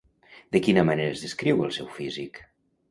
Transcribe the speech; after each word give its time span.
De 0.55 0.61
quina 0.67 0.85
manera 0.91 1.13
es 1.17 1.21
descriu 1.27 1.63
el 1.69 1.79
seu 1.79 1.95
físic? 2.01 2.43